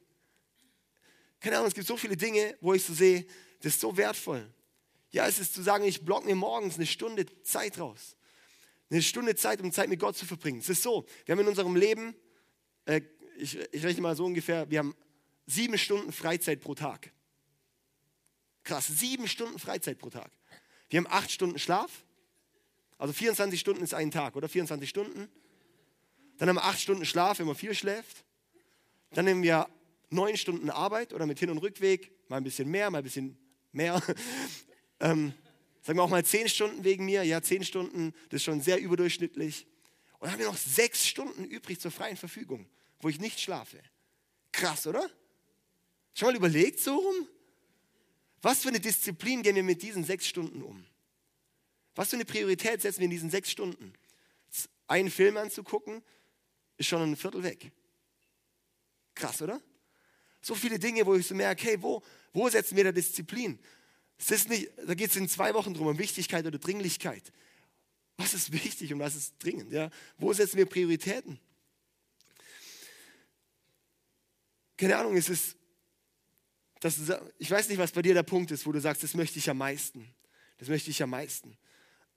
[1.42, 3.26] Keine Ahnung, es gibt so viele Dinge, wo ich so sehe,
[3.62, 4.50] das ist so wertvoll.
[5.12, 8.16] Ja, es ist zu sagen, ich block mir morgens eine Stunde Zeit raus.
[8.90, 10.60] Eine Stunde Zeit, um Zeit mit Gott zu verbringen.
[10.60, 12.16] Es ist so, wir haben in unserem Leben,
[12.86, 13.02] äh,
[13.38, 14.96] ich, ich rechne mal so ungefähr, wir haben
[15.46, 17.12] sieben Stunden Freizeit pro Tag.
[18.64, 20.32] Krass, sieben Stunden Freizeit pro Tag.
[20.90, 22.04] Wir haben acht Stunden Schlaf.
[22.98, 24.50] Also 24 Stunden ist ein Tag, oder?
[24.50, 25.30] 24 Stunden.
[26.38, 28.26] Dann haben wir acht Stunden Schlaf, wenn man viel schläft.
[29.12, 29.68] Dann haben wir
[30.10, 32.12] neun Stunden Arbeit oder mit Hin- und Rückweg.
[32.28, 33.38] Mal ein bisschen mehr, mal ein bisschen
[33.72, 34.02] mehr.
[35.00, 35.34] ähm,
[35.82, 37.24] Sagen wir auch mal zehn Stunden wegen mir.
[37.24, 39.66] Ja, zehn Stunden, das ist schon sehr überdurchschnittlich.
[40.14, 43.80] Und dann haben wir noch sechs Stunden übrig zur freien Verfügung, wo ich nicht schlafe.
[44.52, 45.10] Krass, oder?
[46.14, 47.28] Schon mal überlegt so rum?
[48.42, 50.86] Was für eine Disziplin gehen wir mit diesen sechs Stunden um?
[51.96, 53.94] Was für eine Priorität setzen wir in diesen sechs Stunden?
[54.88, 56.02] Einen Film anzugucken,
[56.78, 57.72] ist schon ein Viertel weg.
[59.14, 59.62] Krass, oder?
[60.42, 62.02] So viele Dinge, wo ich so merke, hey, wo,
[62.34, 63.60] wo setzen wir da Disziplin?
[64.20, 67.32] Es ist nicht, da geht es in zwei Wochen drum, um Wichtigkeit oder Dringlichkeit.
[68.18, 69.72] Was ist wichtig und was ist dringend?
[69.72, 69.90] Ja?
[70.18, 71.40] Wo setzen wir Prioritäten?
[74.80, 75.58] keine Ahnung, es ist,
[76.80, 76.98] das,
[77.38, 79.50] ich weiß nicht, was bei dir der Punkt ist, wo du sagst, das möchte ich
[79.50, 80.08] am meisten.
[80.58, 81.58] Das möchte ich am meisten.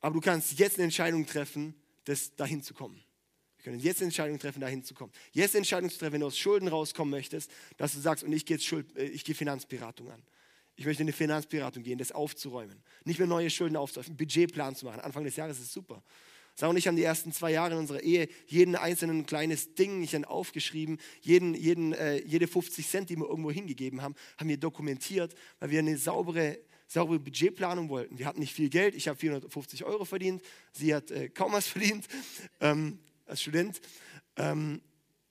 [0.01, 3.03] Aber du kannst jetzt eine Entscheidung treffen, das dahin zu kommen.
[3.57, 5.13] Wir können jetzt eine Entscheidung treffen, dahin zu kommen.
[5.33, 8.33] Jetzt eine Entscheidung zu treffen, wenn du aus Schulden rauskommen möchtest, dass du sagst, und
[8.33, 8.59] ich gehe,
[8.97, 10.23] äh, ich gehe Finanzberatung an.
[10.83, 12.83] Ich möchte in eine Finanzberatung gehen, das aufzuräumen.
[13.05, 14.99] Nicht mehr neue Schulden aufzuräumen, einen Budgetplan zu machen.
[14.99, 16.03] Anfang des Jahres ist super.
[16.57, 20.01] Sarah und ich haben die ersten zwei Jahre in unserer Ehe jeden einzelnen kleines Ding
[20.01, 24.49] nicht dann aufgeschrieben, jeden, jeden, äh, jede 50 Cent, die wir irgendwo hingegeben haben, haben
[24.49, 28.19] wir dokumentiert, weil wir eine saubere, saubere Budgetplanung wollten.
[28.19, 30.43] Wir hatten nicht viel Geld, ich habe 450 Euro verdient,
[30.73, 32.09] sie hat äh, kaum was verdient
[32.61, 33.81] ähm, als Student.
[34.37, 34.83] Ähm,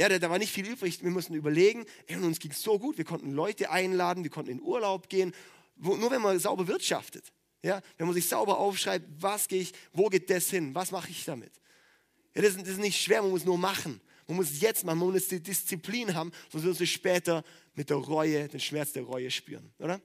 [0.02, 1.04] ja, da, da, war nicht viel übrig.
[1.04, 1.86] Wir mussten überlegen.
[2.08, 2.98] Ey, und uns ging es so gut.
[2.98, 5.32] Wir konnten Leute einladen, wir konnten in Urlaub gehen.
[5.76, 7.32] Wo, nur wenn man sauber wirtschaftet.
[7.62, 11.12] Ja, wenn man sich sauber aufschreibt, was gehe ich, wo geht das hin, was mache
[11.12, 11.52] ich damit?
[12.34, 14.02] Ja, das, das, ist nicht schwer, man muss nur machen.
[14.26, 17.44] Man muss es jetzt machen, man muss die Disziplin haben, sonst wirst du später
[17.76, 20.02] mit der Reue, den Schmerz der Reue spüren, oder?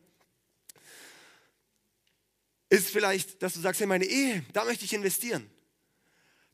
[2.68, 5.48] Ist vielleicht, dass du sagst, hey, meine Ehe, da möchte ich investieren.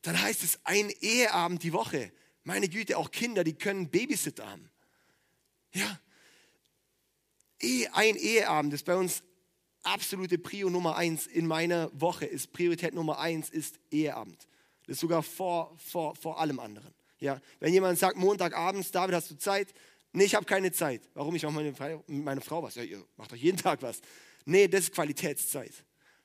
[0.03, 2.13] Dann heißt es ein Eheabend die Woche.
[2.45, 4.69] Meine Güte, auch Kinder, die können Babysitter haben.
[5.73, 6.01] Ja.
[7.93, 9.23] Ein Eheabend ist bei uns
[9.85, 14.49] absolute Prio Nummer eins in meiner Woche ist, Priorität Nummer eins ist Eheabend.
[14.87, 16.93] Das ist sogar vor, vor, vor allem anderen.
[17.21, 19.73] Ja, wenn jemand sagt, Montagabends, David, hast du Zeit?
[20.13, 21.09] Nee, ich habe keine Zeit.
[21.15, 21.35] Warum?
[21.37, 22.75] Ich mache meine, mit meiner Frau was.
[22.75, 24.01] Ja, ihr macht doch jeden Tag was.
[24.45, 25.73] Nee, das ist Qualitätszeit.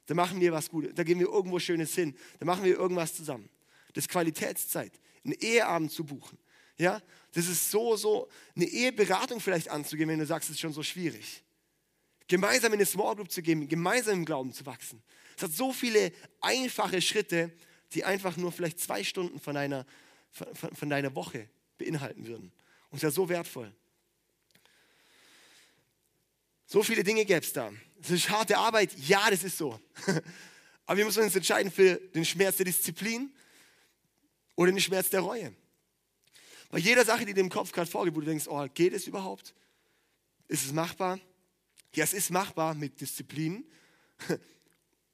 [0.08, 0.96] Da machen wir was Gutes.
[0.96, 2.16] Da gehen wir irgendwo Schönes hin.
[2.40, 3.50] Da machen wir irgendwas zusammen.
[3.94, 4.92] Das ist Qualitätszeit.
[5.28, 6.40] Einen Eheabend zu buchen.
[6.80, 7.02] Ja,
[7.34, 10.82] das ist so, so, eine Eheberatung vielleicht anzugehen, wenn du sagst, es ist schon so
[10.82, 11.44] schwierig
[12.28, 15.02] gemeinsam in eine Small Group zu gehen, gemeinsam im Glauben zu wachsen.
[15.36, 16.12] Es hat so viele
[16.42, 17.52] einfache Schritte,
[17.94, 19.86] die einfach nur vielleicht zwei Stunden von deiner,
[20.32, 22.52] von, von deiner Woche beinhalten würden.
[22.90, 23.74] Und es ist ja so wertvoll.
[26.66, 27.72] So viele Dinge gäbe es da.
[28.02, 29.80] Es ist harte Arbeit, ja, das ist so.
[30.86, 33.34] Aber wir müssen uns entscheiden für den Schmerz der Disziplin
[34.58, 35.56] oder den Schmerz der Reue.
[36.70, 39.08] Bei jeder Sache, die dir im Kopf gerade vorgeht, wo du denkst, oh, geht es
[39.08, 39.56] überhaupt?
[40.50, 41.20] Ist es machbar?
[41.94, 43.66] Ja, es ist machbar mit Disziplin.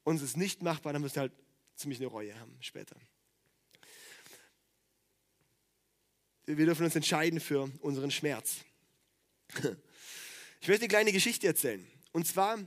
[0.03, 1.33] Und es ist nicht machbar, dann müsst ihr halt
[1.75, 2.95] ziemlich eine Reue haben später.
[6.45, 8.57] Wir dürfen uns entscheiden für unseren Schmerz.
[10.61, 11.85] Ich möchte eine kleine Geschichte erzählen.
[12.13, 12.57] Und zwar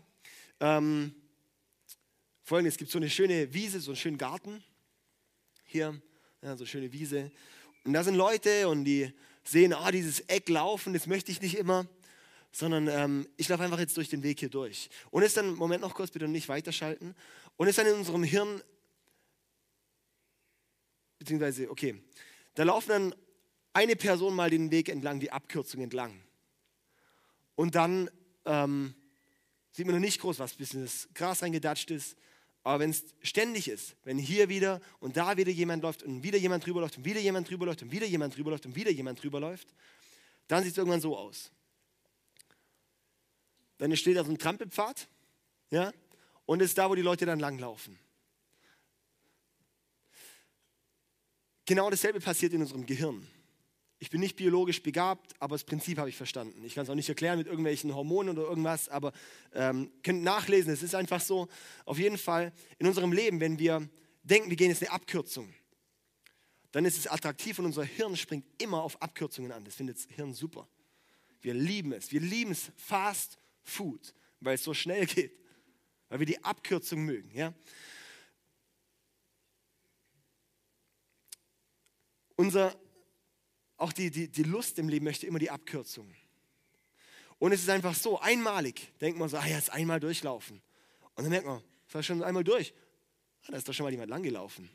[0.60, 1.14] ähm,
[2.42, 4.62] folgendes: Es gibt so eine schöne Wiese, so einen schönen Garten.
[5.64, 5.98] Hier,
[6.46, 7.32] ja, so schöne Wiese.
[7.84, 11.56] Und da sind Leute und die sehen, ah, dieses Eck laufen, das möchte ich nicht
[11.56, 11.86] immer
[12.52, 14.88] sondern ähm, ich laufe einfach jetzt durch den Weg hier durch.
[15.10, 17.14] Und ist dann, Moment noch kurz, bitte nicht weiterschalten,
[17.58, 18.62] und ist dann in unserem Hirn,
[21.18, 22.02] beziehungsweise, okay,
[22.54, 23.14] da laufen dann
[23.74, 26.18] eine Person mal den Weg entlang, die Abkürzung entlang.
[27.56, 28.10] Und dann
[28.46, 28.94] ähm,
[29.70, 32.16] sieht man noch nicht groß, was bis in das Gras reingedatscht ist.
[32.66, 36.36] Aber wenn es ständig ist, wenn hier wieder und da wieder jemand läuft und wieder
[36.36, 38.90] jemand drüber läuft und wieder jemand drüber läuft und wieder jemand drüber läuft und wieder
[38.90, 39.68] jemand drüber läuft,
[40.48, 41.52] dann sieht es irgendwann so aus.
[43.78, 45.06] Dann steht da so ein Trampelpfad,
[45.70, 45.92] ja,
[46.44, 47.96] und ist da, wo die Leute dann langlaufen.
[51.66, 53.28] Genau dasselbe passiert in unserem Gehirn.
[53.98, 56.62] Ich bin nicht biologisch begabt, aber das Prinzip habe ich verstanden.
[56.64, 59.12] Ich kann es auch nicht erklären mit irgendwelchen Hormonen oder irgendwas, aber
[59.54, 61.48] ähm, könnt nachlesen, es ist einfach so.
[61.86, 63.88] Auf jeden Fall in unserem Leben, wenn wir
[64.22, 65.52] denken, wir gehen jetzt eine Abkürzung,
[66.72, 69.64] dann ist es attraktiv und unser Hirn springt immer auf Abkürzungen an.
[69.64, 70.68] Das findet das Hirn super.
[71.40, 72.12] Wir lieben es.
[72.12, 75.32] Wir lieben es, fast Food, weil es so schnell geht,
[76.10, 77.30] weil wir die Abkürzung mögen.
[77.34, 77.54] Ja?
[82.36, 82.78] Unser,
[83.76, 86.12] auch die, die, die Lust im Leben möchte immer die Abkürzung.
[87.38, 90.62] Und es ist einfach so, einmalig denkt man so, ah ja, jetzt einmal durchlaufen.
[91.14, 92.72] Und dann merkt man, das war schon einmal durch.
[93.42, 94.68] Ah, da ist doch schon mal jemand langgelaufen.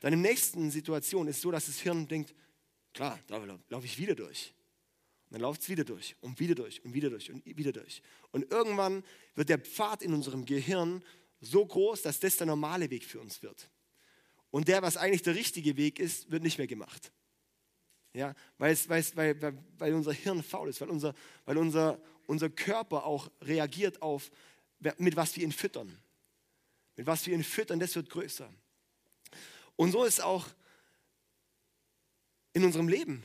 [0.00, 2.34] Dann in der nächsten Situation ist es so, dass das Hirn denkt,
[2.92, 4.52] klar, da laufe ich wieder durch
[5.32, 8.02] dann läuft es wieder durch und wieder durch und wieder durch und wieder durch.
[8.32, 9.02] Und irgendwann
[9.34, 11.02] wird der Pfad in unserem Gehirn
[11.40, 13.70] so groß, dass das der normale Weg für uns wird.
[14.50, 17.12] Und der, was eigentlich der richtige Weg ist, wird nicht mehr gemacht.
[18.14, 19.40] Ja, weil, es, weil, es, weil,
[19.78, 21.14] weil unser Hirn faul ist, weil, unser,
[21.46, 24.30] weil unser, unser Körper auch reagiert auf,
[24.98, 25.96] mit was wir ihn füttern.
[26.96, 28.52] Mit was wir ihn füttern, das wird größer.
[29.76, 30.46] Und so ist auch
[32.52, 33.24] in unserem Leben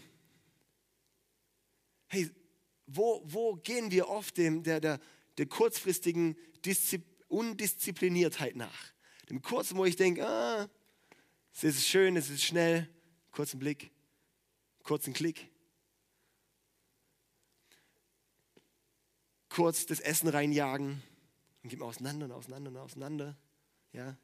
[2.07, 2.29] hey,
[2.85, 4.99] wo, wo gehen wir oft dem, der, der,
[5.37, 8.93] der kurzfristigen Diszi Undiszipliniertheit nach?
[9.29, 10.69] Dem kurzen, wo ich denke, ah,
[11.53, 12.89] es ist schön, es ist schnell,
[13.31, 13.91] kurzen Blick,
[14.87, 15.51] kurzen Klick.
[19.57, 21.01] kurz das Essen reinjagen
[21.63, 23.35] und geht man auseinander und auseinander und auseinander.
[23.91, 24.15] Ja,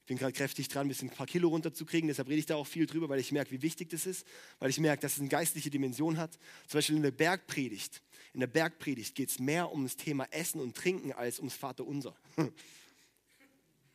[0.00, 2.56] ich bin gerade kräftig dran, ein bisschen ein paar Kilo runterzukriegen, deshalb rede ich da
[2.56, 4.26] auch viel drüber, weil ich merke, wie wichtig das ist,
[4.58, 6.38] weil ich merke, dass es eine geistliche Dimension hat.
[6.66, 8.02] Zum Beispiel in der Bergpredigt.
[8.34, 12.14] In der Bergpredigt geht es mehr um das Thema Essen und Trinken als ums Vaterunser.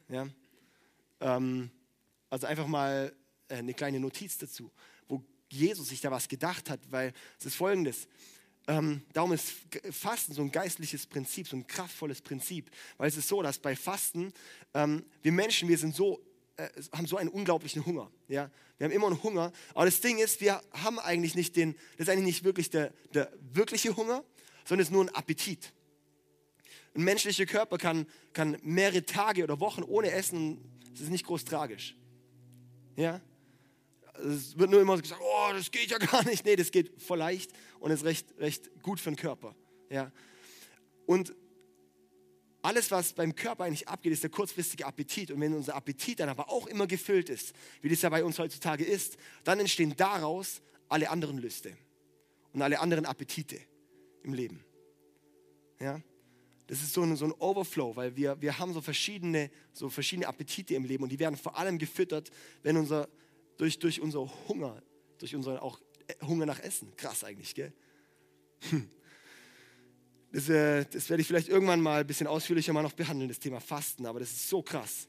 [0.10, 0.28] ja?
[1.20, 1.70] Ähm,
[2.32, 3.16] also einfach mal
[3.48, 4.72] äh, eine kleine Notiz dazu,
[5.50, 8.08] Jesus sich da was gedacht hat, weil es ist folgendes.
[8.68, 9.54] Ähm, darum ist
[9.92, 13.76] Fasten so ein geistliches Prinzip, so ein kraftvolles Prinzip, weil es ist so, dass bei
[13.78, 14.34] Fasten
[14.74, 16.22] ähm, wir Menschen, wir sind so,
[16.58, 18.12] äh, haben so einen unglaublichen Hunger.
[18.28, 18.52] Ja?
[18.78, 22.08] Wir haben immer einen Hunger, aber das Ding ist, wir haben eigentlich nicht den, das
[22.08, 24.26] ist eigentlich nicht wirklich der, der wirkliche Hunger,
[24.66, 25.72] sondern es ist nur ein Appetit.
[26.94, 30.60] Ein menschlicher Körper kann, kann mehrere Tage oder Wochen ohne Essen,
[30.92, 31.96] das ist nicht groß tragisch.
[32.98, 33.22] Ja?
[34.24, 36.46] Es wird nur immer gesagt, oh, das geht ja gar nicht.
[36.46, 39.56] Nee, das geht voll leicht und ist recht, recht gut für den Körper.
[39.90, 40.12] Ja.
[41.06, 41.34] Und
[42.62, 45.32] alles, was beim Körper eigentlich abgeht, ist der kurzfristige Appetit.
[45.32, 48.40] Und wenn unser Appetit dann aber auch immer gefüllt ist, wie das ja bei uns
[48.40, 51.78] heutzutage ist, dann entstehen daraus alle anderen Lüste
[52.54, 53.60] und alle anderen Appetite
[54.24, 54.64] im Leben.
[55.80, 56.02] Ja?
[56.68, 60.28] Das ist so ein, so ein Overflow, weil wir, wir haben so verschiedene, so verschiedene
[60.28, 62.30] Appetite im Leben und die werden vor allem gefüttert,
[62.64, 63.08] wenn unser
[63.58, 64.82] durch, durch unser Hunger,
[65.18, 65.80] durch unseren auch
[66.22, 66.96] Hunger nach Essen.
[66.96, 67.74] Krass eigentlich, gell?
[68.70, 68.90] Hm.
[70.32, 73.40] Das, äh, das werde ich vielleicht irgendwann mal ein bisschen ausführlicher mal noch behandeln, das
[73.40, 75.08] Thema Fasten, aber das ist so krass.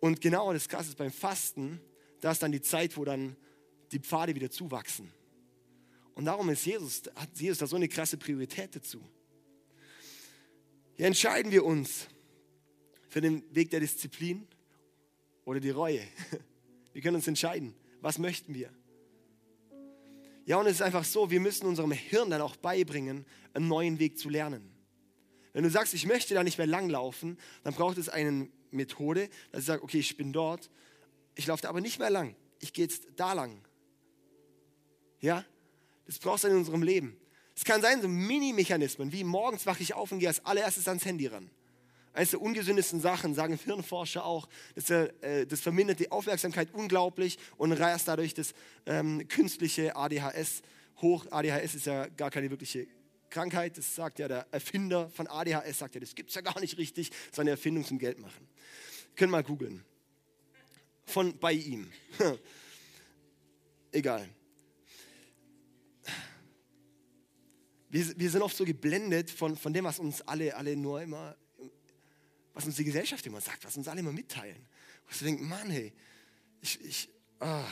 [0.00, 1.80] Und genau das Krasse ist beim Fasten,
[2.20, 3.36] da ist dann die Zeit, wo dann
[3.90, 5.10] die Pfade wieder zuwachsen.
[6.14, 9.02] Und darum ist Jesus, hat Jesus da so eine krasse Priorität dazu.
[10.96, 12.06] Hier entscheiden wir uns
[13.08, 14.46] für den Weg der Disziplin
[15.44, 16.02] oder die Reue.
[16.94, 18.70] Wir können uns entscheiden, was möchten wir.
[20.46, 23.98] Ja, und es ist einfach so, wir müssen unserem Hirn dann auch beibringen, einen neuen
[23.98, 24.70] Weg zu lernen.
[25.52, 29.60] Wenn du sagst, ich möchte da nicht mehr langlaufen, dann braucht es eine Methode, dass
[29.60, 30.70] ich sage, okay, ich bin dort,
[31.34, 33.60] ich laufe da aber nicht mehr lang, ich gehe jetzt da lang.
[35.20, 35.44] Ja,
[36.06, 37.16] das brauchst du in unserem Leben.
[37.56, 41.04] Es kann sein, so Mini-Mechanismen, wie morgens wache ich auf und gehe als allererstes ans
[41.04, 41.50] Handy ran.
[42.14, 47.72] Eines der ungesündesten Sachen, sagen Hirnforscher auch, das, äh, das vermindert die Aufmerksamkeit unglaublich und
[47.72, 48.54] reißt dadurch das
[48.86, 50.62] ähm, künstliche ADHS
[51.02, 51.26] hoch.
[51.30, 52.86] ADHS ist ja gar keine wirkliche
[53.30, 56.60] Krankheit, das sagt ja der Erfinder von ADHS, sagt ja, das gibt es ja gar
[56.60, 58.46] nicht richtig, das ist eine Erfindung zum Geld machen.
[59.16, 59.84] Können mal googeln.
[61.06, 61.90] Von bei ihm.
[63.90, 64.28] Egal.
[67.90, 71.36] Wir, wir sind oft so geblendet von, von dem, was uns alle, alle nur immer
[72.54, 74.66] was uns die Gesellschaft immer sagt, was uns alle immer mitteilen.
[75.06, 75.92] Und du denkst, Mann, hey,
[76.60, 77.08] ich, ich,
[77.40, 77.64] ah,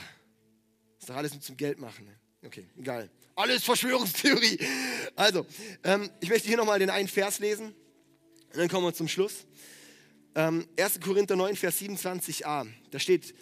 [0.99, 2.05] ist doch alles nur zum Geld machen.
[2.05, 2.15] Ne?
[2.45, 3.09] Okay, egal.
[3.35, 4.59] Alles Verschwörungstheorie.
[5.15, 5.45] Also,
[5.83, 7.73] ähm, ich möchte hier nochmal den einen Vers lesen
[8.51, 9.45] und dann kommen wir zum Schluss.
[10.35, 10.99] Ähm, 1.
[10.99, 12.67] Korinther 9, Vers 27a.
[12.91, 13.33] Da steht,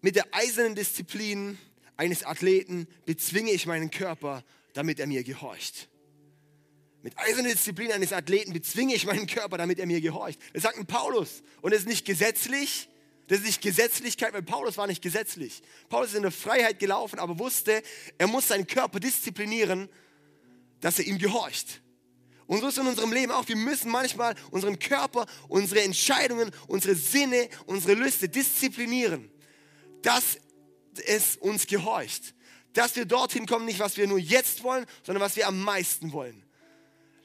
[0.00, 1.58] mit der eisernen Disziplin
[1.96, 5.88] eines Athleten bezwinge ich meinen Körper, damit er mir gehorcht.
[7.02, 10.38] Mit eiserner Disziplin eines Athleten bezwinge ich meinen Körper, damit er mir gehorcht.
[10.52, 11.42] Das sagt ein Paulus.
[11.60, 12.88] Und das ist nicht gesetzlich.
[13.26, 15.62] Das ist nicht Gesetzlichkeit, weil Paulus war nicht gesetzlich.
[15.88, 17.82] Paulus ist in der Freiheit gelaufen, aber wusste,
[18.18, 19.88] er muss seinen Körper disziplinieren,
[20.80, 21.80] dass er ihm gehorcht.
[22.46, 23.48] Und so ist es in unserem Leben auch.
[23.48, 29.30] Wir müssen manchmal unseren Körper, unsere Entscheidungen, unsere Sinne, unsere Lüste disziplinieren,
[30.02, 30.38] dass
[31.06, 32.34] es uns gehorcht.
[32.74, 36.12] Dass wir dorthin kommen, nicht was wir nur jetzt wollen, sondern was wir am meisten
[36.12, 36.41] wollen.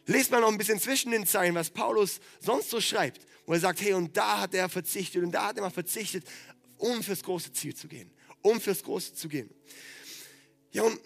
[0.07, 3.59] Lest mal noch ein bisschen zwischen den Zeilen, was Paulus sonst so schreibt, wo er
[3.59, 6.25] sagt, hey, und da hat er verzichtet und da hat er mal verzichtet,
[6.77, 8.09] um fürs große Ziel zu gehen,
[8.41, 9.49] um fürs große zu gehen.
[10.71, 10.99] Ja, und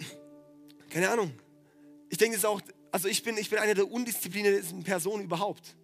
[0.89, 1.33] keine Ahnung.
[2.09, 2.61] Ich denke, es ist auch,
[2.91, 5.75] also ich bin, ich bin eine der undiszipliniertesten Personen überhaupt.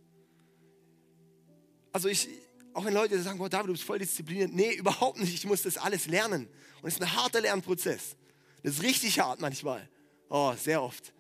[1.91, 2.29] Also ich,
[2.73, 4.53] auch wenn Leute sagen, oh David, du bist voll diszipliniert.
[4.53, 5.33] Nee, überhaupt nicht.
[5.33, 6.47] Ich muss das alles lernen.
[6.81, 8.15] Und es ist ein harter Lernprozess.
[8.61, 9.89] Das ist richtig hart manchmal.
[10.29, 11.13] Oh, sehr oft.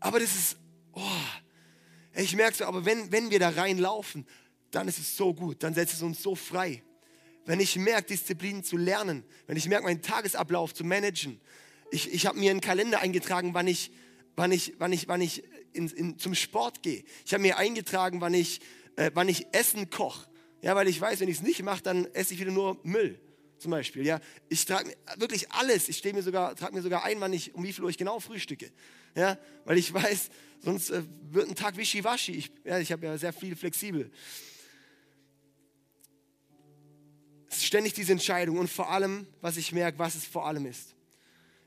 [0.00, 0.56] Aber das ist
[0.98, 4.26] oh, ich merke so, aber wenn, wenn wir da reinlaufen,
[4.70, 6.82] dann ist es so gut, dann setzt es uns so frei.
[7.46, 11.40] Wenn ich merke, Disziplin zu lernen, wenn ich merke, meinen Tagesablauf zu managen,
[11.90, 13.92] ich, ich habe mir einen Kalender eingetragen, wann ich,
[14.36, 17.04] wann ich, wann ich, wann ich in, in, zum Sport gehe.
[17.24, 18.60] Ich habe mir eingetragen, wann ich,
[18.96, 20.28] äh, wann ich Essen koche.
[20.60, 23.18] Ja, weil ich weiß, wenn ich es nicht mache, dann esse ich wieder nur Müll
[23.58, 24.06] zum Beispiel.
[24.06, 25.88] Ja, ich trage wirklich alles.
[25.88, 28.20] Ich mir sogar, trage mir sogar ein, wann ich, um wie viel Uhr ich genau
[28.20, 28.70] frühstücke.
[29.14, 32.32] Ja, weil ich weiß, sonst äh, wird ein Tag wischiwaschi.
[32.32, 34.10] Ich, ja, ich habe ja sehr viel flexibel.
[37.50, 40.66] Es ist ständig diese Entscheidung und vor allem, was ich merke, was es vor allem
[40.66, 40.94] ist,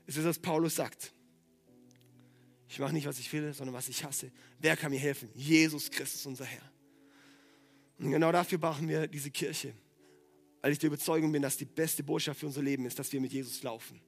[0.06, 1.12] ist es, was Paulus sagt.
[2.68, 4.30] Ich mache nicht, was ich will, sondern was ich hasse.
[4.58, 5.28] Wer kann mir helfen?
[5.34, 6.62] Jesus Christus, unser Herr.
[7.98, 9.74] Und genau dafür brauchen wir diese Kirche.
[10.62, 13.20] Weil ich der Überzeugung bin, dass die beste Botschaft für unser Leben ist, dass wir
[13.20, 14.00] mit Jesus laufen.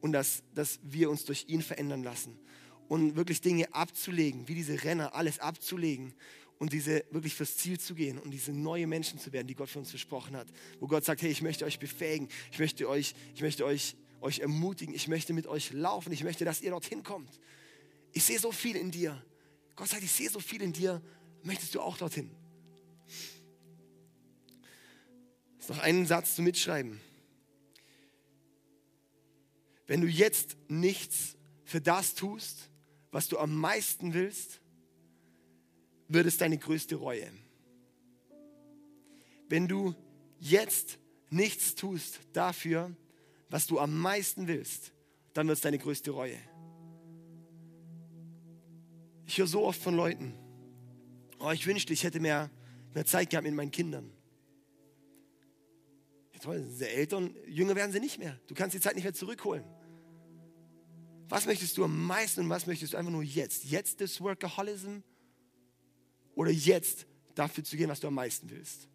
[0.00, 2.38] Und dass, dass wir uns durch ihn verändern lassen.
[2.86, 6.14] Und wirklich Dinge abzulegen, wie diese Renner, alles abzulegen
[6.58, 9.68] und diese wirklich fürs Ziel zu gehen und diese neue Menschen zu werden, die Gott
[9.68, 10.48] für uns versprochen hat.
[10.80, 14.40] Wo Gott sagt, hey, ich möchte euch befähigen, ich möchte euch, ich möchte euch, euch
[14.40, 17.40] ermutigen, ich möchte mit euch laufen, ich möchte, dass ihr dorthin kommt.
[18.12, 19.22] Ich sehe so viel in dir.
[19.76, 21.00] Gott sagt, ich sehe so viel in dir.
[21.44, 22.30] Möchtest du auch dorthin?
[25.68, 27.00] Noch einen Satz zu mitschreiben.
[29.86, 32.70] Wenn du jetzt nichts für das tust,
[33.10, 34.60] was du am meisten willst,
[36.08, 37.30] wird es deine größte Reue.
[39.48, 39.94] Wenn du
[40.38, 40.98] jetzt
[41.30, 42.94] nichts tust dafür,
[43.48, 44.92] was du am meisten willst,
[45.32, 46.38] dann wird es deine größte Reue.
[49.26, 50.34] Ich höre so oft von Leuten,
[51.38, 52.50] oh, ich wünschte, ich hätte mehr,
[52.94, 54.10] mehr Zeit gehabt mit meinen Kindern.
[56.38, 58.38] Toll, sind sie Eltern, jünger werden sie nicht mehr.
[58.46, 59.64] Du kannst die Zeit nicht mehr zurückholen.
[61.28, 63.64] Was möchtest du am meisten und was möchtest du einfach nur jetzt?
[63.64, 64.98] Jetzt das Workaholism
[66.34, 68.88] oder jetzt dafür zu gehen, was du am meisten willst?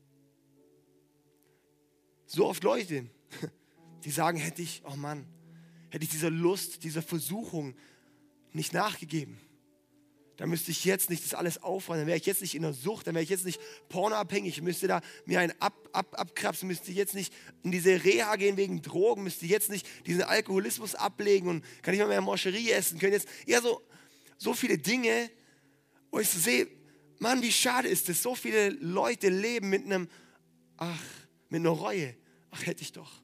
[2.26, 3.10] So oft Leute,
[4.04, 5.28] die sagen, hätte ich, oh Mann,
[5.90, 7.76] hätte ich dieser Lust, dieser Versuchung
[8.52, 9.38] nicht nachgegeben
[10.38, 12.74] dann müsste ich jetzt nicht das alles aufräumen, dann wäre ich jetzt nicht in der
[12.74, 16.92] Sucht, dann wäre ich jetzt nicht pornoabhängig, müsste da mir einen ab, ab, abkrapsen, müsste
[16.92, 21.64] jetzt nicht in diese Reha gehen wegen Drogen, müsste jetzt nicht diesen Alkoholismus ablegen und
[21.82, 23.82] kann nicht mal mehr Moscherie essen, können jetzt eher so,
[24.38, 25.30] so viele Dinge,
[26.12, 26.68] wo ich so sehe,
[27.20, 30.10] Mann, wie schade ist es, so viele Leute leben mit einem,
[30.78, 31.04] ach,
[31.50, 32.16] mit einer Reue,
[32.52, 33.22] ach hätte ich doch.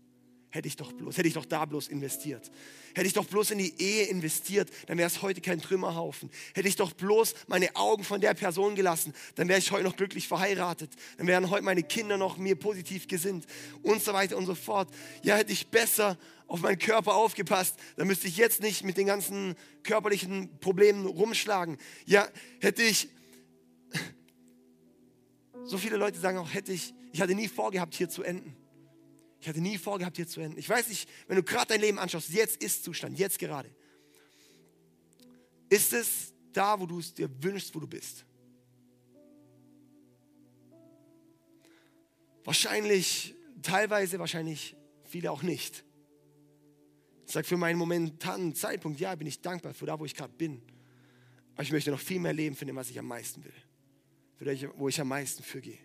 [0.51, 2.49] Hätte ich doch bloß, hätte ich doch da bloß investiert.
[2.95, 6.31] Hätte ich doch bloß in die Ehe investiert, dann wäre es heute kein Trümmerhaufen.
[6.55, 9.95] Hätte ich doch bloß meine Augen von der Person gelassen, dann wäre ich heute noch
[9.95, 10.91] glücklich verheiratet.
[11.17, 13.45] Dann wären heute meine Kinder noch mir positiv gesinnt
[13.83, 14.89] und so weiter und so fort.
[15.21, 19.05] Ja, hätte ich besser auf meinen Körper aufgepasst, dann müsste ich jetzt nicht mit den
[19.05, 21.77] ganzen körperlichen Problemen rumschlagen.
[22.07, 22.27] Ja,
[22.59, 23.07] hätte ich,
[25.63, 28.55] so viele Leute sagen auch, hätte ich, ich hatte nie vorgehabt, hier zu enden.
[29.41, 30.57] Ich hatte nie vorgehabt, hier zu enden.
[30.57, 33.69] Ich weiß nicht, wenn du gerade dein Leben anschaust, jetzt ist Zustand, jetzt gerade.
[35.69, 38.25] Ist es da, wo du es dir wünschst, wo du bist?
[42.43, 44.75] Wahrscheinlich, teilweise, wahrscheinlich
[45.05, 45.85] viele auch nicht.
[47.25, 50.33] Ich sage für meinen momentanen Zeitpunkt, ja, bin ich dankbar für da, wo ich gerade
[50.33, 50.61] bin.
[51.53, 53.53] Aber ich möchte noch viel mehr leben für dem, was ich am meisten will.
[54.37, 55.77] Für das, wo ich am meisten für gehe.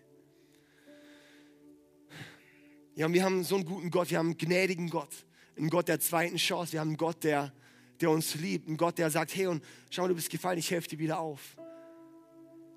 [2.95, 5.09] Ja, und wir haben so einen guten Gott, wir haben einen gnädigen Gott,
[5.57, 7.53] einen Gott der zweiten Chance, wir haben einen Gott, der,
[7.99, 10.71] der uns liebt, einen Gott, der sagt, hey, und schau mal, du bist gefallen, ich
[10.71, 11.57] helfe dir wieder auf.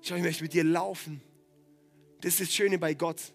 [0.01, 1.21] Schau, ich möchte mit dir laufen.
[2.19, 3.33] Das ist das Schöne bei Gott.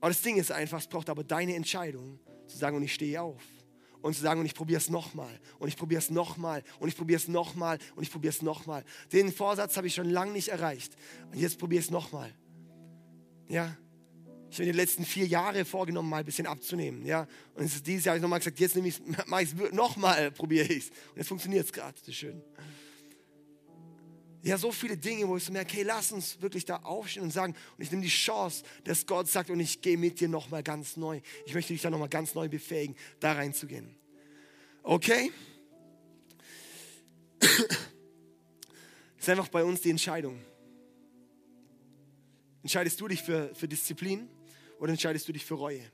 [0.00, 3.22] Aber das Ding ist einfach, es braucht aber deine Entscheidung, zu sagen, und ich stehe
[3.22, 3.42] auf.
[4.02, 6.96] Und zu sagen, und ich probiere es nochmal, und ich probiere es nochmal, und ich
[6.96, 8.82] probiere es nochmal, und ich probiere es nochmal.
[9.12, 10.96] Den Vorsatz habe ich schon lange nicht erreicht.
[11.30, 12.34] Und jetzt probiere es nochmal.
[13.46, 13.76] Ja,
[14.50, 17.06] ich habe die letzten vier Jahre vorgenommen, mal ein bisschen abzunehmen.
[17.06, 17.28] Ja?
[17.54, 20.90] Und dieses Jahr habe ich nochmal gesagt, jetzt nehme ich es nochmal, probiere ich es.
[20.90, 22.42] Und jetzt funktioniert es gerade, das ist schön.
[24.42, 27.30] Ja, so viele Dinge, wo ich so merke, hey, lass uns wirklich da aufstehen und
[27.30, 30.62] sagen, und ich nehme die Chance, dass Gott sagt, und ich gehe mit dir nochmal
[30.62, 31.20] ganz neu.
[31.44, 33.94] Ich möchte dich da nochmal ganz neu befähigen, da reinzugehen.
[34.82, 35.30] Okay?
[37.38, 37.48] Das
[39.18, 40.40] ist einfach bei uns die Entscheidung.
[42.62, 44.28] Entscheidest du dich für, für Disziplin?
[44.80, 45.84] Oder entscheidest du dich für Reue?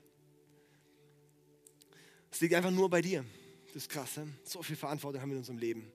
[2.31, 3.25] Es liegt einfach nur bei dir.
[3.67, 4.15] Das ist krass.
[4.15, 4.21] He?
[4.45, 5.91] So viel Verantwortung haben wir in unserem Leben.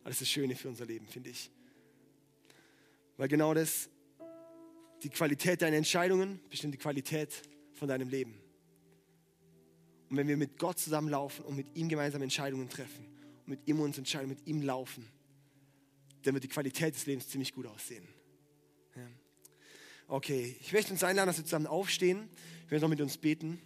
[0.00, 1.50] Aber das ist das Schöne für unser Leben, finde ich.
[3.16, 3.88] Weil genau das,
[5.04, 7.30] die Qualität deiner Entscheidungen bestimmt die Qualität
[7.74, 8.34] von deinem Leben.
[10.10, 13.06] Und wenn wir mit Gott zusammenlaufen und mit ihm gemeinsam Entscheidungen treffen
[13.46, 15.08] und mit ihm uns entscheiden, mit ihm laufen,
[16.22, 18.06] dann wird die Qualität des Lebens ziemlich gut aussehen.
[20.06, 22.28] Okay, ich möchte uns einladen, dass wir zusammen aufstehen.
[22.64, 23.60] Ich werde noch mit uns beten.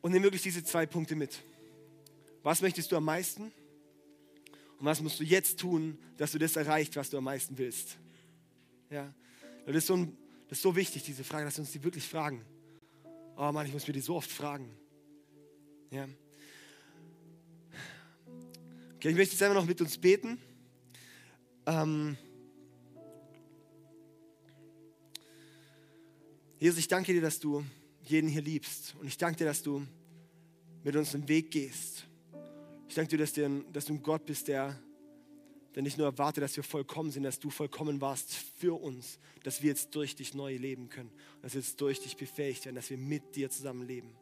[0.00, 1.42] Und nimm wirklich diese zwei Punkte mit.
[2.42, 3.52] Was möchtest du am meisten?
[4.78, 7.98] Und was musst du jetzt tun, dass du das erreicht, was du am meisten willst?
[8.90, 9.14] Ja,
[9.66, 10.16] das ist so, ein,
[10.48, 12.44] das ist so wichtig, diese Frage, dass wir uns die wirklich fragen.
[13.36, 14.68] Oh Mann, ich muss mir die so oft fragen.
[15.90, 16.08] Ja.
[18.96, 20.40] Okay, ich möchte jetzt einfach noch mit uns beten.
[21.66, 22.16] Ähm,
[26.58, 27.64] Jesus, ich danke dir, dass du
[28.04, 28.94] jeden hier liebst.
[29.00, 29.86] Und ich danke dir, dass du
[30.82, 32.06] mit uns den Weg gehst.
[32.88, 34.78] Ich danke dir, dass, dir, dass du ein Gott bist, der,
[35.74, 39.62] der nicht nur erwartet, dass wir vollkommen sind, dass du vollkommen warst für uns, dass
[39.62, 41.10] wir jetzt durch dich neu leben können,
[41.42, 44.14] dass wir jetzt durch dich befähigt werden, dass wir mit dir zusammen leben.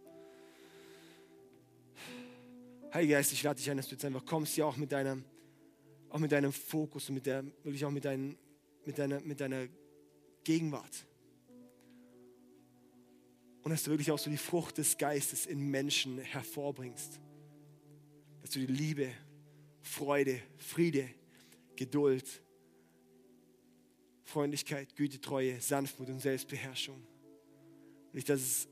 [2.92, 5.24] Heiliger Geist, ich lade dich ein, dass du jetzt einfach kommst, ja auch mit deinem,
[6.10, 8.36] auch mit deinem Fokus und mit der, wirklich auch mit, dein,
[8.84, 9.68] mit, deiner, mit deiner
[10.44, 11.06] Gegenwart.
[13.62, 17.20] Und dass du wirklich auch so die Frucht des Geistes in Menschen hervorbringst.
[18.40, 19.08] Dass du die Liebe,
[19.82, 21.08] Freude, Friede,
[21.76, 22.42] Geduld,
[24.24, 27.02] Freundlichkeit, Güte, Treue, Sanftmut und Selbstbeherrschung.
[28.12, 28.68] Nicht, dass es,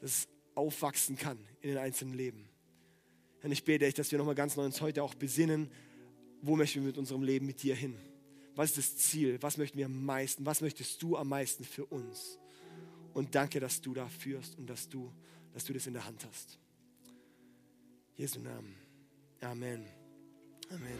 [0.00, 2.48] dass es aufwachsen kann in den einzelnen Leben.
[3.42, 5.70] Und ich bete echt, dass wir nochmal ganz neu uns heute auch besinnen,
[6.42, 7.96] wo möchten wir mit unserem Leben mit dir hin?
[8.54, 9.38] Was ist das Ziel?
[9.40, 10.44] Was möchten wir am meisten?
[10.44, 12.38] Was möchtest du am meisten für uns?
[13.14, 15.12] Und danke, dass du da führst und dass du,
[15.52, 16.58] dass du das in der Hand hast.
[18.16, 18.74] Jesu Namen.
[19.40, 19.86] Amen.
[20.70, 20.98] Amen.